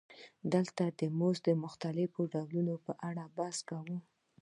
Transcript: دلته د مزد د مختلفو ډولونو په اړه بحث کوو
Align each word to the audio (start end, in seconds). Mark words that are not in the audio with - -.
دلته 0.53 0.83
د 0.99 1.01
مزد 1.19 1.41
د 1.47 1.49
مختلفو 1.63 2.19
ډولونو 2.33 2.73
په 2.85 2.93
اړه 3.09 3.23
بحث 3.37 3.57
کوو 3.69 3.97